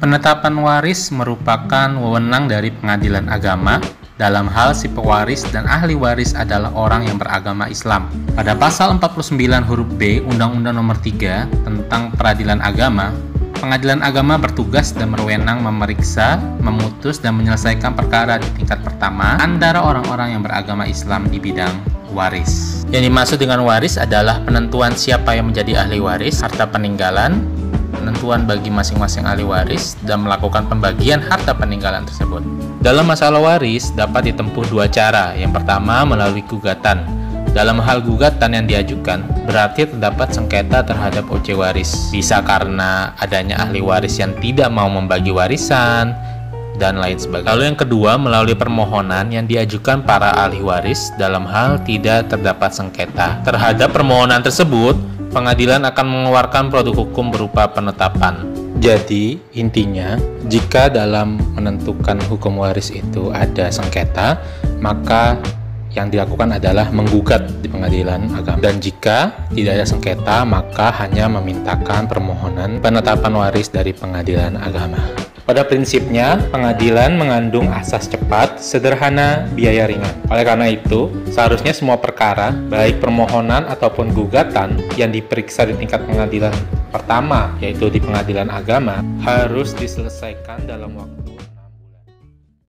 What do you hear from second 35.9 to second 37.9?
melalui gugatan. Dalam